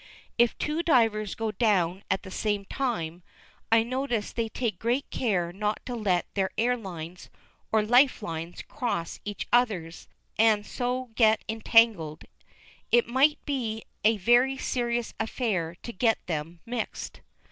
If 0.39 0.57
two 0.57 0.81
divers 0.81 1.35
go 1.35 1.51
down 1.51 2.03
at 2.09 2.23
the 2.23 2.31
same 2.31 2.65
time, 2.65 3.21
I 3.71 3.83
notice 3.83 4.33
they 4.33 4.49
take 4.49 4.79
great 4.79 5.07
care 5.11 5.53
not 5.53 5.85
to 5.85 5.93
let 5.93 6.25
their 6.33 6.49
air 6.57 6.75
lines 6.75 7.29
or 7.71 7.83
life 7.83 8.23
lines 8.23 8.63
cross 8.63 9.19
each 9.25 9.47
other's, 9.53 10.07
and 10.39 10.65
so 10.65 11.11
get 11.13 11.43
entangled. 11.47 12.23
It 12.91 13.05
might 13.07 13.37
be 13.45 13.83
a 14.03 14.17
very 14.17 14.57
serious 14.57 15.13
affair 15.19 15.75
to 15.83 15.93
get 15.93 16.25
them 16.25 16.61
mixed. 16.65 17.21